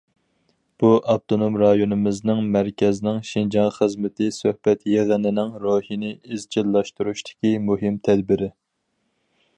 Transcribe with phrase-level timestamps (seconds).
[0.83, 8.53] بۇ ئاپتونوم رايونىمىزنىڭ مەركەزنىڭ شىنجاڭ خىزمىتى سۆھبەت يىغىنىنىڭ روھىنى ئىزچىللاشتۇرۇشتىكى مۇھىم تەدبىرى.